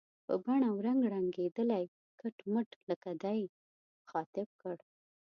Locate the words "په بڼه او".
0.25-0.75